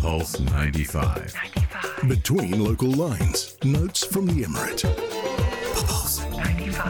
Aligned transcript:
Pulse 0.00 0.40
95. 0.40 1.34
Between 2.08 2.64
local 2.64 2.90
lines, 2.90 3.56
notes 3.64 4.04
from 4.04 4.26
the 4.26 4.44
Emirate. 4.44 4.82
Pulse. 5.74 6.24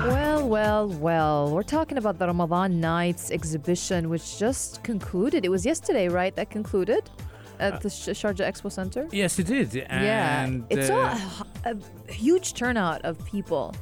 Well, 0.07 0.49
well, 0.49 0.89
well. 0.89 1.51
We're 1.53 1.65
talking 1.65 1.99
about 1.99 2.19
the 2.19 2.27
Ramadan 2.27 2.81
Nights 2.81 3.31
exhibition, 3.31 4.09
which 4.11 4.39
just 4.39 4.83
concluded. 4.85 5.45
It 5.45 5.49
was 5.49 5.67
yesterday, 5.67 6.09
right? 6.09 6.35
That 6.37 6.51
concluded 6.51 7.11
at 7.59 7.81
the 7.81 7.91
Sh- 7.91 8.11
Sharjah 8.11 8.47
Expo 8.49 8.71
Center. 8.71 9.09
Yes, 9.11 9.39
it 9.39 9.47
did. 9.49 9.75
yeah, 9.75 10.45
And, 10.45 10.65
it's 10.71 10.89
uh, 10.89 11.19
a, 11.65 11.77
a 12.09 12.13
huge 12.13 12.55
turnout 12.55 13.05
of 13.05 13.23
people 13.27 13.75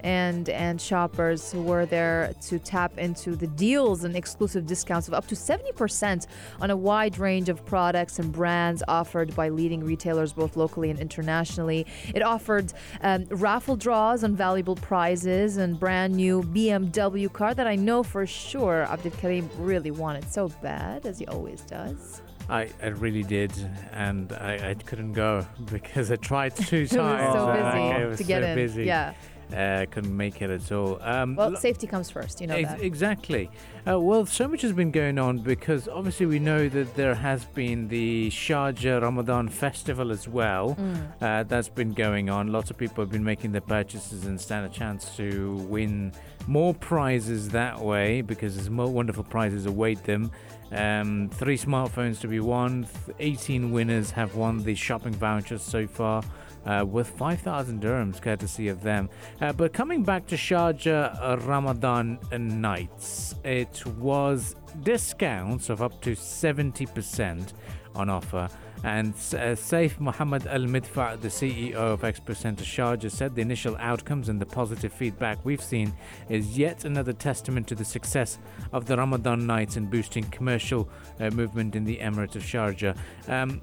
and 0.00 0.48
and 0.48 0.80
shoppers 0.80 1.50
who 1.52 1.62
were 1.62 1.86
there 1.86 2.32
to 2.42 2.58
tap 2.58 2.96
into 2.98 3.34
the 3.36 3.46
deals 3.46 4.04
and 4.04 4.16
exclusive 4.16 4.66
discounts 4.66 5.08
of 5.08 5.14
up 5.14 5.26
to 5.28 5.34
70% 5.34 6.26
on 6.60 6.70
a 6.70 6.76
wide 6.76 7.18
range 7.18 7.48
of 7.48 7.64
products 7.66 8.18
and 8.18 8.32
brands 8.32 8.82
offered 8.88 9.34
by 9.34 9.48
leading 9.48 9.82
retailers 9.84 10.32
both 10.32 10.56
locally 10.56 10.90
and 10.90 10.98
internationally. 10.98 11.86
It 12.14 12.22
offered 12.22 12.72
um, 13.02 13.24
raffle 13.30 13.76
draws 13.76 14.24
on 14.24 14.36
valuable 14.36 14.76
prizes 14.76 15.56
and 15.56 15.78
brand 15.78 16.14
new 16.14 16.42
BMW 16.42 17.32
car 17.32 17.54
that 17.54 17.66
I 17.66 17.76
know 17.76 18.02
for 18.02 18.26
sure 18.26 18.82
Abdul 18.90 19.12
Karim 19.12 19.48
really 19.58 19.90
wanted 19.90 20.30
so 20.30 20.48
bad 20.62 21.06
as 21.06 21.18
he 21.18 21.26
always 21.26 21.60
does. 21.62 22.22
I, 22.48 22.68
I 22.80 22.88
really 22.88 23.24
did, 23.24 23.52
and 23.92 24.32
I, 24.32 24.70
I 24.70 24.74
couldn't 24.74 25.14
go 25.14 25.44
because 25.72 26.12
I 26.12 26.16
tried 26.16 26.54
two 26.54 26.76
He 26.76 26.82
was 26.82 26.90
times. 26.90 27.32
so 27.34 27.46
busy 27.52 27.64
I 27.66 28.06
was 28.06 28.18
to 28.18 28.24
get 28.24 28.42
so 28.42 28.48
in. 28.48 28.54
busy. 28.54 28.84
Yeah. 28.84 29.14
Uh, 29.54 29.86
couldn't 29.90 30.16
make 30.16 30.42
it 30.42 30.50
at 30.50 30.72
all. 30.72 30.98
Um, 31.02 31.36
Well, 31.36 31.54
safety 31.56 31.86
comes 31.86 32.10
first, 32.10 32.40
you 32.40 32.46
know 32.46 32.54
Ex- 32.56 32.68
that. 32.70 32.80
Exactly. 32.82 33.48
Uh, 33.88 34.00
well, 34.00 34.26
so 34.26 34.48
much 34.48 34.62
has 34.62 34.72
been 34.72 34.90
going 34.90 35.18
on 35.18 35.38
because 35.38 35.86
obviously 35.88 36.26
we 36.26 36.40
know 36.40 36.68
that 36.68 36.94
there 36.96 37.14
has 37.14 37.44
been 37.44 37.86
the 37.86 38.28
Sharjah 38.30 39.02
Ramadan 39.02 39.48
Festival 39.48 40.10
as 40.10 40.26
well. 40.26 40.74
Mm. 40.74 41.22
Uh, 41.22 41.42
that's 41.44 41.68
been 41.68 41.92
going 41.92 42.28
on. 42.28 42.48
Lots 42.48 42.70
of 42.70 42.76
people 42.76 43.02
have 43.04 43.12
been 43.12 43.22
making 43.24 43.52
their 43.52 43.60
purchases 43.60 44.26
and 44.26 44.40
stand 44.40 44.66
a 44.66 44.68
chance 44.68 45.16
to 45.16 45.54
win 45.68 46.12
more 46.48 46.74
prizes 46.74 47.48
that 47.50 47.78
way 47.78 48.22
because 48.22 48.56
there's 48.56 48.70
more 48.70 48.88
wonderful 48.88 49.24
prizes 49.24 49.66
await 49.66 50.02
them. 50.04 50.30
Um, 50.72 51.30
three 51.32 51.56
smartphones 51.56 52.20
to 52.20 52.28
be 52.28 52.40
won. 52.40 52.88
18 53.20 53.70
winners 53.70 54.10
have 54.10 54.34
won 54.34 54.64
the 54.64 54.74
shopping 54.74 55.12
vouchers 55.12 55.62
so 55.62 55.86
far. 55.86 56.22
Uh, 56.66 56.84
with 56.84 57.08
5,000 57.08 57.80
dirhams 57.80 58.20
courtesy 58.20 58.66
of 58.66 58.82
them. 58.82 59.08
Uh, 59.40 59.52
but 59.52 59.72
coming 59.72 60.02
back 60.02 60.26
to 60.26 60.34
Sharjah 60.34 61.46
Ramadan 61.46 62.18
nights, 62.32 63.36
it 63.44 63.86
was 63.98 64.56
discounts 64.82 65.70
of 65.70 65.80
up 65.80 66.00
to 66.02 66.16
70% 66.16 67.52
on 67.94 68.10
offer. 68.10 68.48
And 68.84 69.14
uh, 69.14 69.56
Saif 69.56 69.98
Muhammad 69.98 70.46
Al 70.46 70.60
Midfa, 70.60 71.20
the 71.20 71.28
CEO 71.28 71.74
of 71.74 72.02
Expo 72.02 72.36
Center 72.36 72.64
Sharjah, 72.64 73.10
said 73.10 73.34
the 73.34 73.42
initial 73.42 73.76
outcomes 73.78 74.28
and 74.28 74.40
the 74.40 74.46
positive 74.46 74.92
feedback 74.92 75.38
we've 75.44 75.62
seen 75.62 75.92
is 76.28 76.58
yet 76.58 76.84
another 76.84 77.12
testament 77.12 77.66
to 77.68 77.74
the 77.74 77.84
success 77.84 78.38
of 78.72 78.86
the 78.86 78.96
Ramadan 78.96 79.46
nights 79.46 79.76
in 79.76 79.86
boosting 79.86 80.24
commercial 80.24 80.88
uh, 81.20 81.30
movement 81.30 81.74
in 81.74 81.84
the 81.84 81.96
Emirate 81.98 82.36
of 82.36 82.42
Sharjah. 82.42 82.96
Um, 83.28 83.60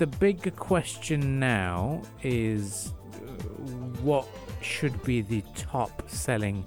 the 0.00 0.06
big 0.06 0.56
question 0.56 1.38
now 1.38 2.00
is 2.22 2.94
uh, 3.12 3.18
what 4.00 4.26
should 4.62 5.00
be 5.02 5.20
the 5.20 5.44
top 5.54 6.08
selling 6.08 6.64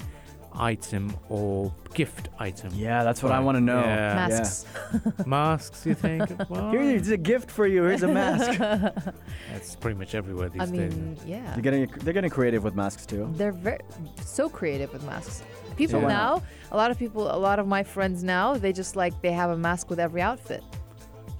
item 0.53 1.11
or 1.29 1.73
gift 1.95 2.29
item? 2.37 2.71
Yeah, 2.75 3.03
that's 3.03 3.23
what 3.23 3.31
I 3.31 3.39
want 3.39 3.55
to 3.55 3.61
know. 3.61 3.79
Yeah. 3.79 4.13
Masks. 4.13 4.67
Masks, 5.25 5.83
you 5.83 5.95
think? 5.95 6.29
Well, 6.47 6.69
Here's 6.69 7.09
a 7.09 7.17
gift 7.17 7.49
for 7.49 7.65
you. 7.65 7.81
Here's 7.81 8.03
a 8.03 8.07
mask. 8.07 8.59
that's 9.51 9.75
pretty 9.77 9.97
much 9.97 10.13
everywhere 10.13 10.49
these 10.49 10.61
I 10.61 10.65
days. 10.67 10.95
mean, 10.95 11.17
yeah. 11.25 11.53
they're 11.53 11.63
getting 11.63 11.87
they're 12.01 12.13
getting 12.13 12.29
creative 12.29 12.63
with 12.63 12.75
masks 12.75 13.07
too. 13.07 13.27
They're 13.33 13.51
very 13.51 13.79
so 14.23 14.47
creative 14.47 14.93
with 14.93 15.03
masks. 15.05 15.41
People 15.75 16.01
So 16.01 16.05
why 16.05 16.13
now, 16.13 16.43
a 16.71 16.77
lot 16.77 16.91
of 16.91 16.99
people, 16.99 17.35
a 17.35 17.39
lot 17.47 17.57
of 17.57 17.65
my 17.65 17.81
friends 17.81 18.23
now, 18.23 18.53
they 18.53 18.71
just 18.71 18.95
like 18.95 19.19
they 19.23 19.31
have 19.31 19.49
a 19.49 19.57
mask 19.57 19.89
with 19.89 19.99
every 19.99 20.21
outfit. 20.21 20.63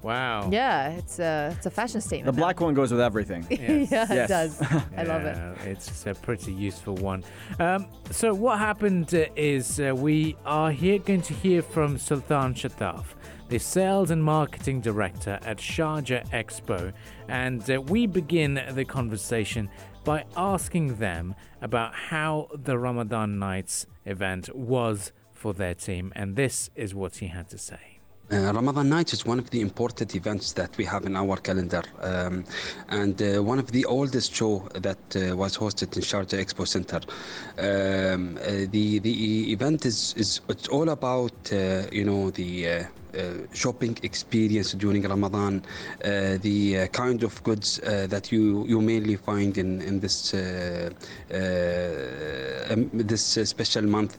Wow. 0.04 0.50
Yeah, 0.52 0.90
it's 0.92 1.18
a 1.20 1.54
it's 1.56 1.66
a 1.66 1.72
fashion 1.72 2.02
statement. 2.02 2.26
The 2.26 2.34
statement. 2.34 2.38
black 2.38 2.60
one 2.62 2.74
goes 2.74 2.92
with 2.92 3.02
everything. 3.02 3.48
Yes. 3.50 3.92
yeah, 3.92 4.06
Yes. 4.10 4.26
it 4.26 4.28
does. 4.28 4.62
I 4.98 5.04
love 5.04 5.24
it. 5.24 5.38
It's 5.68 6.06
a 6.06 6.14
pretty 6.14 6.52
useful 6.54 6.96
one. 6.96 7.24
Um, 7.60 7.88
so 8.12 8.34
what 8.34 8.60
happened 8.60 9.14
uh, 9.16 9.26
is 9.36 9.80
uh, 9.80 9.94
we 9.96 10.36
are 10.46 10.72
here 10.72 11.00
going 11.00 11.22
to 11.24 11.34
hear 11.34 11.62
from 11.62 11.98
Sultan 11.98 12.54
Shattaf, 12.54 13.06
the 13.50 13.60
sales 13.60 14.12
and 14.12 14.24
marketing 14.24 14.82
director 14.82 15.40
at 15.46 15.58
Sharjah 15.58 16.30
Expo, 16.32 16.92
and 17.28 17.68
uh, 17.72 17.82
we 17.82 18.06
begin 18.08 18.62
the 18.72 18.84
conversation 18.86 19.70
by 20.04 20.26
asking 20.36 20.98
them 20.98 21.34
about 21.62 21.96
how 21.96 22.50
the 22.54 22.78
Ramadan 22.78 23.40
Nights 23.40 23.88
event 24.06 24.54
was 24.54 25.14
for 25.32 25.54
their 25.54 25.74
team, 25.74 26.12
and 26.16 26.36
this 26.36 26.70
is 26.76 26.94
what 26.94 27.16
he 27.18 27.28
had 27.28 27.50
to 27.50 27.58
say. 27.58 27.93
Uh, 28.32 28.54
Ramadan 28.54 28.88
Nights 28.88 29.14
is 29.14 29.26
one 29.26 29.38
of 29.38 29.50
the 29.50 29.60
important 29.60 30.16
events 30.16 30.54
that 30.54 30.76
we 30.78 30.86
have 30.86 31.06
in 31.06 31.16
our 31.18 31.36
calendar, 31.38 31.84
um, 32.02 32.46
and 32.88 33.22
uh, 33.22 33.44
one 33.44 33.60
of 33.60 33.72
the 33.74 33.84
oldest 33.84 34.34
show 34.34 34.68
that 34.76 34.98
uh, 35.16 35.36
was 35.36 35.58
hosted 35.58 35.96
in 35.98 36.02
Sharjah 36.02 36.40
Expo 36.40 36.66
Center. 36.66 37.02
Um, 37.58 38.38
uh, 38.38 38.66
the 38.72 39.00
the 39.00 39.52
event 39.52 39.86
is 39.86 40.14
is 40.16 40.40
it's 40.48 40.70
all 40.70 40.90
about 40.90 41.34
uh, 41.52 41.84
you 41.92 42.06
know 42.06 42.30
the. 42.32 42.88
Uh, 43.14 43.46
shopping 43.54 43.96
experience 44.02 44.74
during 44.74 45.04
Ramadan, 45.04 45.62
uh, 46.04 46.38
the 46.42 46.80
uh, 46.80 46.88
kind 46.88 47.22
of 47.22 47.44
goods 47.44 47.80
that 47.84 48.32
you, 48.32 48.66
you 48.66 48.82
mainly 48.82 49.18
find 49.18 49.56
in 49.60 49.84
in 49.84 50.00
this 50.00 50.34
um, 50.34 50.96
this 52.92 53.38
special 53.48 53.84
month, 53.84 54.18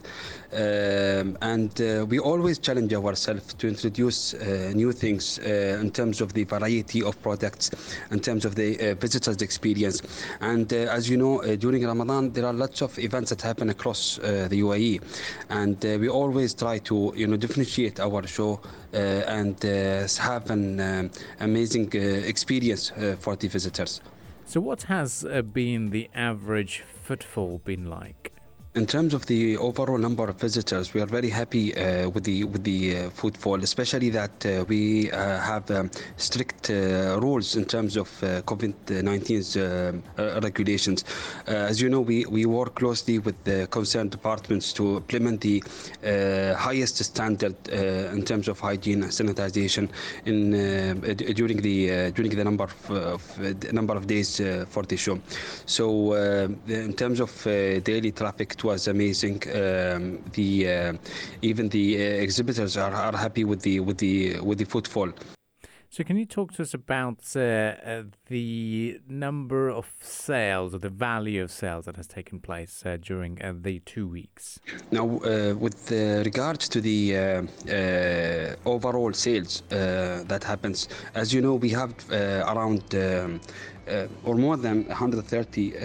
um, 0.52 1.36
and 1.42 1.80
uh, 1.80 2.06
we 2.08 2.20
always 2.20 2.60
challenge 2.60 2.94
ourselves 2.94 3.52
to 3.54 3.66
introduce 3.66 4.34
uh, 4.34 4.70
new 4.76 4.92
things 4.92 5.40
uh, 5.40 5.76
in 5.80 5.90
terms 5.90 6.20
of 6.20 6.32
the 6.32 6.44
variety 6.44 7.02
of 7.02 7.20
products, 7.20 7.72
in 8.12 8.20
terms 8.20 8.44
of 8.44 8.54
the 8.54 8.94
visitors' 9.00 9.42
experience, 9.42 10.02
and 10.40 10.72
as 10.72 11.10
you 11.10 11.16
know, 11.16 11.42
during 11.56 11.84
Ramadan 11.84 12.32
there 12.32 12.46
are 12.46 12.52
lots 12.52 12.80
of 12.80 12.96
events 13.00 13.30
that 13.30 13.42
happen 13.42 13.70
across 13.70 14.18
the 14.18 14.60
UAE, 14.60 15.02
and 15.48 15.82
we 16.00 16.08
always 16.08 16.54
try 16.54 16.78
to 16.78 17.12
you 17.16 17.26
know 17.26 17.36
differentiate 17.36 17.98
our 17.98 18.24
show 18.28 18.60
and 18.94 19.64
uh, 19.64 20.06
have 20.18 20.50
an 20.50 20.80
um, 20.80 21.10
amazing 21.40 21.90
uh, 21.94 21.98
experience 21.98 22.92
uh, 22.92 23.16
for 23.18 23.36
the 23.36 23.48
visitors. 23.48 24.00
So, 24.46 24.60
what 24.60 24.82
has 24.84 25.24
uh, 25.24 25.42
been 25.42 25.90
the 25.90 26.08
average 26.14 26.84
footfall 27.02 27.60
been 27.64 27.88
like? 27.88 28.32
In 28.76 28.86
terms 28.86 29.14
of 29.14 29.24
the 29.26 29.56
overall 29.58 29.98
number 29.98 30.28
of 30.28 30.34
visitors, 30.34 30.94
we 30.94 31.00
are 31.00 31.06
very 31.06 31.30
happy 31.30 31.72
uh, 31.76 32.08
with 32.08 32.24
the 32.24 32.42
with 32.42 32.64
the 32.64 32.96
uh, 32.96 33.10
footfall, 33.10 33.62
especially 33.62 34.10
that 34.10 34.44
uh, 34.44 34.64
we 34.66 35.12
uh, 35.12 35.38
have 35.38 35.70
um, 35.70 35.88
strict 36.16 36.70
uh, 36.70 37.20
rules 37.22 37.54
in 37.54 37.66
terms 37.66 37.96
of 37.96 38.08
uh, 38.24 38.42
COVID-19's 38.42 39.56
um, 39.56 40.02
uh, 40.18 40.40
regulations. 40.42 41.04
As 41.46 41.80
you 41.80 41.88
know, 41.88 42.00
we, 42.00 42.26
we 42.26 42.46
work 42.46 42.74
closely 42.74 43.20
with 43.20 43.36
the 43.44 43.68
concerned 43.68 44.10
departments 44.10 44.72
to 44.72 44.96
implement 44.96 45.42
the 45.42 45.62
highest 46.58 46.96
standard 46.96 47.54
in 47.68 48.24
terms 48.24 48.48
of 48.48 48.58
hygiene 48.58 49.04
and 49.04 49.12
sanitization 49.12 49.88
in 50.24 50.50
during 51.36 51.62
the 51.62 52.10
during 52.10 52.34
the 52.34 52.42
number 52.42 52.64
of, 52.64 52.90
of 52.90 53.72
number 53.72 53.94
of 53.94 54.08
days 54.08 54.38
for 54.68 54.82
the 54.82 54.96
show. 54.96 55.20
So, 55.66 56.14
in 56.66 56.94
terms 56.94 57.20
of 57.20 57.30
daily 57.44 58.10
traffic, 58.10 58.56
was 58.64 58.88
amazing. 58.88 59.42
Um, 59.54 60.22
the 60.32 60.68
uh, 60.68 60.92
even 61.42 61.68
the 61.68 61.96
uh, 61.96 62.24
exhibitors 62.26 62.76
are, 62.76 62.92
are 62.92 63.16
happy 63.16 63.44
with 63.44 63.62
the 63.62 63.80
with 63.80 63.98
the 63.98 64.40
with 64.40 64.58
the 64.58 64.64
footfall. 64.64 65.12
So, 65.90 66.02
can 66.02 66.16
you 66.16 66.26
talk 66.26 66.52
to 66.54 66.62
us 66.62 66.74
about 66.74 67.20
uh, 67.36 67.40
uh, 67.40 68.02
the 68.26 68.98
number 69.08 69.70
of 69.70 69.86
sales 70.00 70.74
or 70.74 70.78
the 70.78 70.88
value 70.88 71.40
of 71.40 71.52
sales 71.52 71.84
that 71.84 71.94
has 71.94 72.08
taken 72.08 72.40
place 72.40 72.82
uh, 72.84 72.96
during 73.00 73.40
uh, 73.40 73.52
the 73.54 73.78
two 73.78 74.08
weeks? 74.08 74.58
Now, 74.90 75.06
uh, 75.20 75.54
with 75.56 75.92
uh, 75.92 76.24
regards 76.24 76.68
to 76.70 76.80
the 76.80 77.16
uh, 77.16 77.20
uh, 77.70 78.56
overall 78.68 79.12
sales 79.12 79.62
uh, 79.70 80.24
that 80.26 80.42
happens, 80.42 80.88
as 81.14 81.32
you 81.32 81.40
know, 81.40 81.54
we 81.54 81.68
have 81.68 81.94
uh, 82.10 82.42
around 82.52 82.82
um, 82.96 83.40
uh, 83.86 84.08
or 84.24 84.34
more 84.34 84.56
than 84.56 84.86
130 84.88 85.76
uh, 85.76 85.80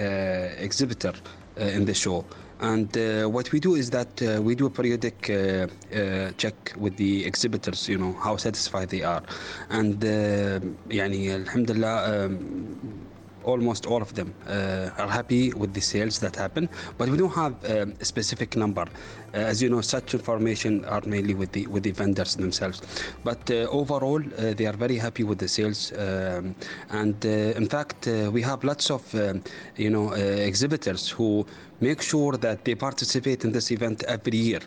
exhibitor 0.57 1.13
uh, 1.59 1.63
in 1.65 1.85
the 1.85 1.93
show. 1.93 2.25
And 2.60 2.96
uh, 2.96 3.28
what 3.28 3.50
we 3.52 3.60
do 3.60 3.74
is 3.74 3.90
that 3.90 4.22
uh, 4.22 4.40
we 4.40 4.54
do 4.54 4.66
a 4.66 4.70
periodic 4.70 5.28
uh, 5.28 5.66
uh, 5.94 6.30
check 6.38 6.72
with 6.76 6.96
the 6.96 7.24
exhibitors, 7.26 7.88
you 7.88 7.98
know, 7.98 8.12
how 8.22 8.36
satisfied 8.36 8.90
they 8.90 9.02
are. 9.02 9.22
And 9.70 10.02
uh, 10.04 10.60
يعني, 10.88 11.30
alhamdulillah, 11.34 12.26
um, 12.26 13.07
almost 13.43 13.85
all 13.85 14.01
of 14.01 14.13
them 14.13 14.33
uh, 14.47 14.89
are 14.97 15.07
happy 15.07 15.51
with 15.53 15.73
the 15.73 15.81
sales 15.81 16.19
that 16.19 16.35
happen, 16.35 16.69
but 16.97 17.09
we 17.09 17.17
don't 17.17 17.33
have 17.33 17.53
um, 17.69 17.93
a 17.99 18.05
specific 18.05 18.55
number. 18.55 18.85
Uh, 19.33 19.37
as 19.37 19.61
you 19.61 19.69
know, 19.69 19.81
such 19.81 20.13
information 20.13 20.83
are 20.85 21.01
mainly 21.05 21.33
with 21.33 21.51
the 21.51 21.67
with 21.67 21.83
the 21.83 21.91
vendors 21.91 22.35
themselves. 22.35 22.81
But 23.23 23.49
uh, 23.51 23.67
overall, 23.69 24.21
uh, 24.21 24.53
they 24.53 24.65
are 24.65 24.77
very 24.77 24.97
happy 24.97 25.23
with 25.23 25.37
the 25.37 25.47
sales, 25.47 25.91
um, 25.93 26.55
and 26.89 27.15
uh, 27.25 27.29
in 27.29 27.67
fact, 27.67 28.07
uh, 28.07 28.31
we 28.31 28.41
have 28.41 28.63
lots 28.63 28.89
of 28.89 29.03
um, 29.15 29.43
you 29.77 29.89
know 29.89 30.13
exhibitors 30.13 31.09
who 31.09 31.45
make 31.79 32.01
sure 32.01 32.37
that 32.37 32.65
they 32.65 32.75
participate 32.75 33.45
in 33.45 33.51
this 33.51 33.71
event 33.71 34.03
every 34.07 34.37
year. 34.37 34.61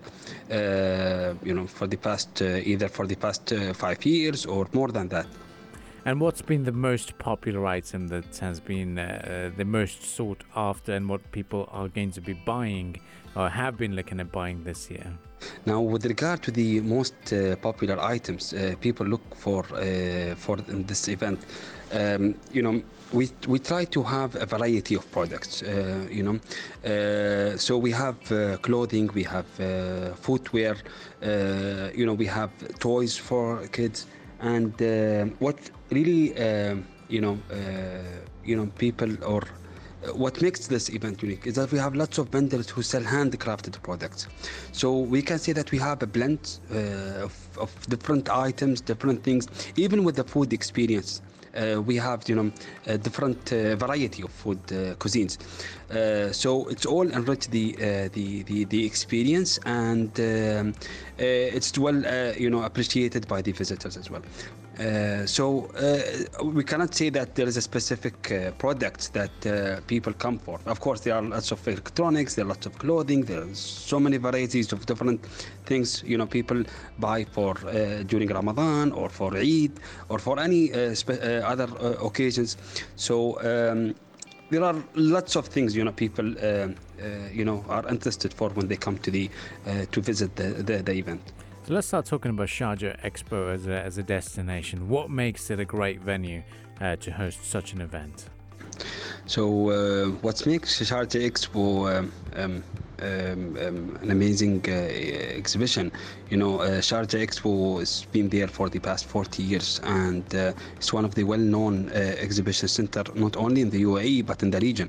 You 1.44 1.54
know, 1.54 1.66
for 1.66 1.86
the 1.86 1.96
past 1.96 2.42
either 2.42 2.88
for 2.88 3.06
the 3.06 3.16
past 3.16 3.52
uh, 3.52 3.72
five 3.74 4.04
years 4.04 4.46
or 4.46 4.66
more 4.72 4.88
than 4.88 5.08
that. 5.08 5.26
And 6.04 6.20
what's 6.20 6.42
been 6.42 6.64
the 6.64 6.72
most 6.72 7.16
popular 7.18 7.64
item 7.64 8.08
that 8.08 8.36
has 8.38 8.58
been 8.58 8.98
uh, 8.98 9.52
the 9.56 9.64
most 9.64 10.02
sought 10.02 10.42
after, 10.56 10.94
and 10.94 11.08
what 11.08 11.30
people 11.30 11.68
are 11.70 11.88
going 11.88 12.10
to 12.12 12.20
be 12.20 12.32
buying 12.32 13.00
or 13.36 13.48
have 13.48 13.76
been 13.76 13.94
looking 13.94 14.18
at 14.18 14.32
buying 14.32 14.64
this 14.64 14.90
year? 14.90 15.12
Now, 15.64 15.80
with 15.80 16.04
regard 16.04 16.42
to 16.42 16.50
the 16.50 16.80
most 16.80 17.14
uh, 17.32 17.54
popular 17.56 18.00
items 18.00 18.52
uh, 18.52 18.74
people 18.80 19.06
look 19.06 19.22
for 19.36 19.64
uh, 19.74 20.34
for 20.34 20.56
this 20.56 21.06
event, 21.06 21.38
um, 21.92 22.34
you 22.52 22.62
know, 22.62 22.82
we 23.12 23.30
we 23.46 23.60
try 23.60 23.84
to 23.84 24.02
have 24.02 24.34
a 24.34 24.46
variety 24.46 24.96
of 24.96 25.10
products. 25.12 25.62
Uh, 25.62 26.06
you 26.10 26.24
know, 26.24 26.38
uh, 26.84 27.56
so 27.56 27.78
we 27.78 27.92
have 27.92 28.16
uh, 28.32 28.56
clothing, 28.58 29.08
we 29.14 29.22
have 29.22 29.46
uh, 29.60 30.14
footwear, 30.14 30.74
uh, 31.22 31.90
you 31.94 32.06
know, 32.06 32.14
we 32.14 32.26
have 32.26 32.50
toys 32.78 33.16
for 33.16 33.66
kids, 33.68 34.06
and 34.42 34.80
uh, 34.82 35.24
what 35.38 35.58
really, 35.90 36.36
um 36.36 36.84
you 37.08 37.20
know, 37.20 37.38
uh, 37.50 37.56
you 38.44 38.56
know, 38.56 38.66
people 38.78 39.10
or 39.24 39.42
uh, 39.42 40.08
what 40.14 40.40
makes 40.40 40.66
this 40.66 40.88
event 40.88 41.22
unique 41.22 41.46
is 41.46 41.54
that 41.56 41.70
we 41.70 41.78
have 41.78 41.94
lots 41.94 42.16
of 42.18 42.28
vendors 42.30 42.70
who 42.70 42.82
sell 42.82 43.02
handcrafted 43.02 43.80
products. 43.82 44.26
So 44.72 44.98
we 44.98 45.20
can 45.22 45.38
say 45.38 45.52
that 45.52 45.70
we 45.70 45.78
have 45.78 46.02
a 46.02 46.06
blend 46.06 46.58
uh, 46.70 47.26
of, 47.28 47.34
of 47.58 47.70
different 47.88 48.30
items, 48.30 48.80
different 48.80 49.22
things, 49.22 49.46
even 49.76 50.04
with 50.04 50.16
the 50.16 50.24
food 50.24 50.52
experience. 50.52 51.20
Uh, 51.54 51.82
we 51.82 51.96
have, 51.96 52.28
you 52.28 52.34
know, 52.34 52.50
a 52.86 52.96
different 52.96 53.52
uh, 53.52 53.76
variety 53.76 54.22
of 54.22 54.30
food 54.30 54.58
uh, 54.70 54.94
cuisines. 54.96 55.38
Uh, 55.90 56.32
so 56.32 56.68
it's 56.68 56.86
all 56.86 57.08
enrich 57.10 57.48
the 57.48 57.74
uh, 57.76 58.08
the, 58.12 58.42
the 58.44 58.64
the 58.64 58.86
experience, 58.86 59.58
and 59.66 60.18
um, 60.20 60.72
uh, 61.18 61.56
it's 61.56 61.76
well, 61.78 62.06
uh, 62.06 62.32
you 62.38 62.48
know, 62.48 62.62
appreciated 62.62 63.28
by 63.28 63.42
the 63.42 63.52
visitors 63.52 63.96
as 63.96 64.10
well. 64.10 64.22
Uh, 64.78 65.26
so 65.26 65.66
uh, 65.76 66.44
we 66.44 66.64
cannot 66.64 66.94
say 66.94 67.10
that 67.10 67.34
there 67.34 67.46
is 67.46 67.58
a 67.58 67.60
specific 67.60 68.32
uh, 68.32 68.50
product 68.52 69.12
that 69.12 69.46
uh, 69.46 69.80
people 69.86 70.12
come 70.14 70.38
for. 70.38 70.58
Of 70.64 70.80
course, 70.80 71.00
there 71.00 71.14
are 71.14 71.22
lots 71.22 71.52
of 71.52 71.66
electronics, 71.68 72.34
there 72.34 72.46
are 72.46 72.48
lots 72.48 72.64
of 72.64 72.78
clothing, 72.78 73.22
there 73.22 73.42
are 73.42 73.54
so 73.54 74.00
many 74.00 74.16
varieties 74.16 74.72
of 74.72 74.86
different 74.86 75.22
things. 75.66 76.02
You 76.06 76.16
know, 76.16 76.26
people 76.26 76.64
buy 76.98 77.24
for 77.24 77.54
uh, 77.66 78.02
during 78.04 78.28
Ramadan 78.28 78.92
or 78.92 79.10
for 79.10 79.36
Eid 79.36 79.72
or 80.08 80.18
for 80.18 80.40
any 80.40 80.72
other 80.72 81.68
occasions. 82.00 82.56
So. 82.96 83.40
Um, 83.42 83.94
there 84.50 84.64
are 84.64 84.76
lots 84.96 85.34
of 85.34 85.46
things 85.46 85.74
you 85.74 85.82
know 85.82 85.92
people 85.92 86.26
you 87.32 87.42
know 87.42 87.64
are 87.70 87.88
interested 87.88 88.34
for 88.34 88.50
when 88.50 88.68
they 88.68 88.76
come 88.76 88.98
to 88.98 89.10
the 89.10 89.30
to 89.92 90.00
visit 90.02 90.36
the, 90.36 90.48
the, 90.62 90.82
the 90.82 90.92
event. 90.92 91.32
So 91.64 91.74
let's 91.74 91.86
start 91.86 92.06
talking 92.06 92.32
about 92.32 92.48
Sharjah 92.48 93.00
Expo 93.02 93.54
as 93.54 93.68
a, 93.68 93.80
as 93.80 93.96
a 93.96 94.02
destination. 94.02 94.88
What 94.88 95.10
makes 95.10 95.48
it 95.48 95.60
a 95.60 95.64
great 95.64 96.00
venue 96.00 96.42
uh, 96.80 96.96
to 96.96 97.12
host 97.12 97.44
such 97.44 97.72
an 97.72 97.80
event? 97.80 98.28
So 99.26 99.70
uh, 99.70 100.06
what 100.22 100.44
makes 100.44 100.80
Sharjah 100.80 101.30
Expo 101.30 101.98
um, 101.98 102.12
um, 102.34 102.64
um, 103.02 103.56
um, 103.60 103.98
an 104.02 104.10
amazing 104.10 104.64
uh, 104.68 104.72
exhibition? 104.72 105.92
You 106.30 106.36
know, 106.36 106.60
uh, 106.60 106.80
Sharjah 106.80 107.20
Expo 107.26 107.78
has 107.80 108.06
been 108.12 108.28
there 108.28 108.48
for 108.48 108.68
the 108.68 108.78
past 108.78 109.06
40 109.06 109.42
years, 109.42 109.80
and 109.84 110.24
uh, 110.34 110.52
it's 110.76 110.92
one 110.92 111.04
of 111.04 111.14
the 111.14 111.24
well-known 111.24 111.90
exhibition 111.90 112.68
center 112.68 113.04
not 113.14 113.36
only 113.36 113.60
in 113.60 113.70
the 113.70 113.82
UAE 113.82 114.26
but 114.26 114.42
in 114.42 114.50
the 114.50 114.60
region. 114.60 114.88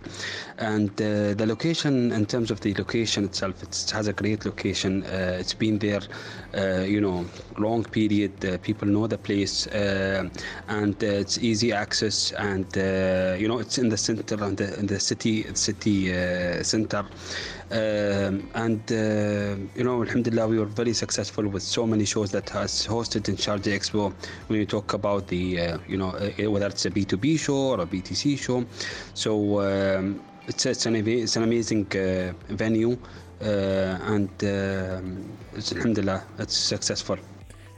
And 0.57 0.95
the 0.97 1.45
location, 1.45 2.11
in 2.11 2.25
terms 2.25 2.51
of 2.51 2.61
the 2.61 2.73
location 2.75 3.25
itself, 3.25 3.61
it 3.63 3.91
has 3.93 4.07
a 4.07 4.13
great 4.13 4.45
location. 4.45 5.03
It's 5.03 5.53
been 5.53 5.79
there, 5.79 6.01
you 6.85 7.01
know, 7.01 7.25
long 7.57 7.83
period. 7.83 8.61
People 8.61 8.87
know 8.87 9.07
the 9.07 9.17
place, 9.17 9.67
and 9.67 11.03
it's 11.03 11.37
easy 11.39 11.73
access, 11.73 12.31
and 12.33 12.65
you 12.75 13.47
know, 13.47 13.59
it's 13.59 13.77
in 13.77 13.89
the 13.89 13.97
center 13.97 14.41
and 14.43 14.57
the, 14.57 14.79
in 14.79 14.87
the 14.87 14.99
city 14.99 15.43
city 15.55 16.13
uh, 16.13 16.63
center. 16.63 17.05
Um, 17.73 18.47
and 18.53 18.79
uh, 18.91 19.55
you 19.75 19.83
know, 19.83 20.03
Alhamdulillah, 20.03 20.47
we 20.47 20.59
were 20.59 20.65
very 20.65 20.93
successful 20.93 21.47
with 21.47 21.63
so 21.63 21.87
many 21.87 22.05
shows 22.05 22.29
that 22.29 22.47
has 22.51 22.85
hosted 22.85 23.27
in 23.29 23.35
Sharjah 23.35 23.73
Expo. 23.73 24.13
When 24.45 24.59
you 24.59 24.67
talk 24.67 24.93
about 24.93 25.27
the, 25.27 25.59
uh, 25.59 25.77
you 25.87 25.97
know, 25.97 26.09
uh, 26.09 26.51
whether 26.51 26.67
it's 26.67 26.85
a 26.85 26.91
B2B 26.91 27.39
show 27.39 27.55
or 27.55 27.81
a 27.81 27.87
BTC 27.87 28.37
show, 28.37 28.63
so 29.15 29.61
um, 29.61 30.21
it's 30.45 30.67
it's 30.67 30.85
an 30.85 30.95
it's 31.07 31.35
an 31.35 31.41
amazing 31.41 31.87
uh, 31.95 32.33
venue, 32.49 32.95
uh, 33.41 34.13
and 34.13 34.29
um, 34.43 35.25
it's, 35.55 35.73
Alhamdulillah, 35.73 36.23
it's 36.37 36.55
successful. 36.55 37.17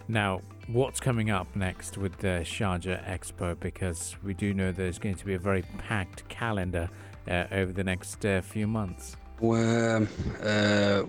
Now, 0.10 0.42
what's 0.68 1.00
coming 1.00 1.30
up 1.30 1.48
next 1.56 1.98
with 1.98 2.18
the 2.18 2.44
Sharjah 2.44 3.02
Expo? 3.08 3.58
Because 3.58 4.18
we 4.26 4.34
do 4.34 4.54
know 4.54 4.74
there's 4.74 5.00
going 5.00 5.16
to 5.16 5.26
be 5.26 5.36
a 5.36 5.40
very 5.40 5.64
packed 5.78 6.28
calendar 6.28 6.90
uh, 7.30 7.46
over 7.54 7.72
the 7.72 7.86
next 7.86 8.26
few 8.44 8.68
months. 8.68 9.16
Uh, 9.42 10.06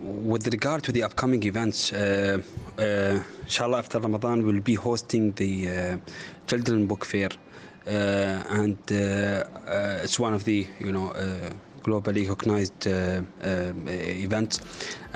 with 0.01 0.49
regard 0.49 0.83
to 0.83 0.91
the 0.91 1.05
upcoming 1.05 1.45
events, 1.45 1.93
uh, 1.93 2.43
uh, 2.77 3.21
inshallah 3.45 3.79
after 3.79 4.01
Ramadan 4.01 4.45
we'll 4.45 4.61
be 4.61 4.75
hosting 4.75 5.31
the 5.33 5.69
uh, 5.69 5.97
children 6.49 6.89
book 6.89 7.05
fair, 7.05 7.29
uh, 7.87 7.91
and 8.51 8.77
it's 8.91 10.19
one 10.19 10.35
of 10.35 10.43
the 10.43 10.67
you 10.81 10.91
know 10.91 11.13
globally 11.85 12.29
recognized 12.29 12.89
um, 12.89 13.29
events, 13.89 14.61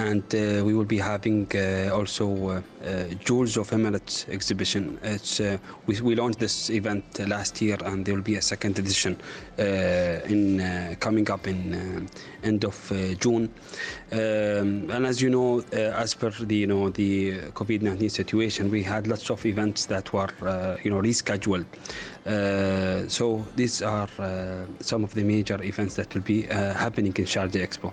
and 0.01 0.35
uh, 0.35 0.65
we 0.65 0.73
will 0.75 0.87
be 0.87 0.99
having 0.99 1.47
uh, 1.55 1.91
also 1.93 2.27
uh, 2.49 2.63
uh, 2.85 3.05
Jewels 3.25 3.57
of 3.59 3.71
Emirates 3.71 4.29
exhibition. 4.29 4.99
It's 5.03 5.41
uh, 5.41 5.59
we, 5.87 6.01
we 6.01 6.15
launched 6.15 6.39
this 6.39 6.71
event 6.71 7.05
last 7.29 7.61
year, 7.61 7.77
and 7.85 8.05
there 8.07 8.15
will 8.15 8.23
be 8.23 8.37
a 8.37 8.43
second 8.43 8.79
edition 8.79 9.21
in 9.59 10.97
coming 11.01 11.31
up 11.31 11.47
in 11.47 12.09
end 12.43 12.65
of 12.65 12.93
June. 13.21 13.53
Um, 14.13 14.91
and 14.91 15.07
as 15.07 15.21
you 15.21 15.29
know, 15.29 15.61
as 15.73 16.15
per 16.15 16.31
the 16.31 16.57
you 16.57 16.67
know 16.67 16.89
the 16.89 17.39
COVID-19 17.53 18.11
situation, 18.11 18.71
we 18.71 18.83
had 18.83 19.07
lots 19.07 19.31
of 19.31 19.45
events 19.45 19.87
that 19.87 20.13
were 20.15 20.31
you 20.83 20.91
know 20.91 21.01
rescheduled. 21.03 21.67
So 23.11 23.47
these 23.57 23.83
are 23.83 24.09
some 24.81 25.05
of 25.05 25.13
the 25.15 25.25
major 25.25 25.63
events 25.63 25.97
that 25.97 26.15
will 26.15 26.23
be 26.23 26.43
happening 26.43 27.13
in 27.17 27.27
Sharjah 27.27 27.63
Expo. 27.69 27.93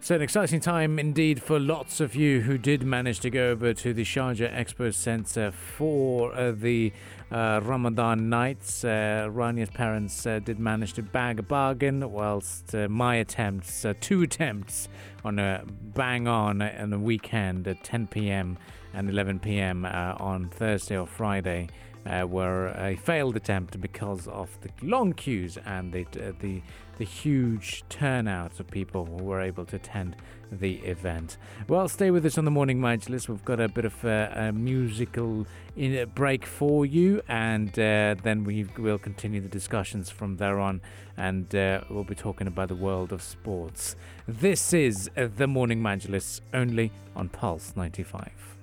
So, 0.00 0.14
an 0.14 0.22
exciting 0.22 0.60
time 0.60 1.00
indeed 1.00 1.42
for 1.42 1.58
lots 1.58 1.98
of 2.00 2.14
you 2.14 2.42
who 2.42 2.56
did 2.56 2.84
manage 2.84 3.18
to 3.20 3.30
go 3.30 3.50
over 3.50 3.74
to 3.74 3.92
the 3.92 4.04
Sharjah 4.04 4.54
Expo 4.54 4.94
Centre 4.94 5.50
for 5.50 6.32
uh, 6.34 6.52
the 6.52 6.92
uh, 7.32 7.60
Ramadan 7.64 8.30
nights. 8.30 8.84
Uh, 8.84 9.28
Rania's 9.28 9.70
parents 9.70 10.24
uh, 10.24 10.38
did 10.38 10.60
manage 10.60 10.92
to 10.94 11.02
bag 11.02 11.40
a 11.40 11.42
bargain, 11.42 12.12
whilst 12.12 12.76
uh, 12.76 12.88
my 12.88 13.16
attempts, 13.16 13.84
uh, 13.84 13.92
two 14.00 14.22
attempts 14.22 14.88
on 15.24 15.40
a 15.40 15.64
bang 15.66 16.28
on 16.28 16.62
on 16.62 16.90
the 16.90 16.98
weekend 16.98 17.66
at 17.66 17.82
10 17.82 18.06
pm 18.06 18.56
and 18.94 19.10
11 19.10 19.40
pm 19.40 19.84
uh, 19.84 20.14
on 20.18 20.48
Thursday 20.48 20.96
or 20.96 21.08
Friday. 21.08 21.68
Uh, 22.06 22.26
were 22.26 22.68
a 22.68 22.96
failed 22.96 23.36
attempt 23.36 23.80
because 23.80 24.28
of 24.28 24.58
the 24.62 24.70
long 24.82 25.12
queues 25.12 25.58
and 25.66 25.92
the 25.92 26.06
uh, 26.18 26.32
the 26.40 26.62
the 26.98 27.04
huge 27.04 27.84
turnout 27.88 28.58
of 28.60 28.68
people 28.68 29.06
who 29.06 29.24
were 29.24 29.40
able 29.40 29.64
to 29.64 29.76
attend 29.76 30.16
the 30.50 30.76
event. 30.78 31.36
Well, 31.68 31.88
stay 31.88 32.10
with 32.10 32.26
us 32.26 32.38
on 32.38 32.44
the 32.44 32.50
morning 32.50 32.80
Majlis. 32.80 33.28
We've 33.28 33.44
got 33.44 33.60
a 33.60 33.68
bit 33.68 33.84
of 33.84 34.04
a, 34.04 34.32
a 34.34 34.52
musical 34.52 35.46
in, 35.76 36.08
break 36.14 36.44
for 36.44 36.84
you, 36.84 37.22
and 37.28 37.70
uh, 37.78 38.16
then 38.22 38.44
we 38.44 38.66
will 38.76 38.98
continue 38.98 39.40
the 39.40 39.48
discussions 39.48 40.10
from 40.10 40.36
there 40.36 40.58
on, 40.58 40.80
and 41.16 41.54
uh, 41.54 41.82
we'll 41.88 42.04
be 42.04 42.14
talking 42.14 42.46
about 42.46 42.68
the 42.68 42.76
world 42.76 43.12
of 43.12 43.22
sports. 43.22 43.96
This 44.26 44.72
is 44.72 45.10
uh, 45.16 45.28
the 45.36 45.46
morning 45.46 45.80
Majlis 45.80 46.40
only 46.52 46.90
on 47.14 47.28
Pulse 47.28 47.74
95. 47.76 48.57